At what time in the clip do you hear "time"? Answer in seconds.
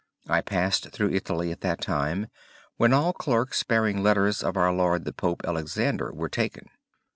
1.79-2.25